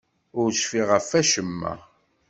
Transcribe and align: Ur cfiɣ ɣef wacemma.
Ur 0.39 0.49
cfiɣ 0.53 0.87
ɣef 0.91 1.07
wacemma. 1.13 1.73